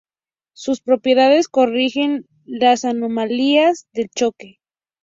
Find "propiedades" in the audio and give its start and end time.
0.81-1.47